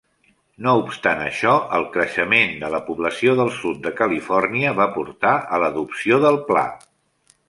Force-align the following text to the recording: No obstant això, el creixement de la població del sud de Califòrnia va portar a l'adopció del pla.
No 0.67 0.71
obstant 0.83 1.19
això, 1.25 1.51
el 1.79 1.83
creixement 1.97 2.55
de 2.63 2.71
la 2.75 2.79
població 2.87 3.35
del 3.39 3.51
sud 3.57 3.83
de 3.83 3.91
Califòrnia 3.99 4.73
va 4.79 4.89
portar 4.99 5.35
a 5.55 5.61
l'adopció 5.65 6.19
del 6.25 6.41
pla. 6.49 6.65